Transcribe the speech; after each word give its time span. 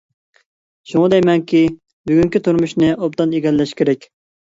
شۇڭا 0.93 1.09
دەيمەنكى، 1.13 1.61
بۈگۈنكى 2.11 2.41
تۇرمۇشنى 2.47 2.89
ئوبدان 2.95 3.37
ئىگىلەش 3.41 3.75
كېرەك. 3.83 4.09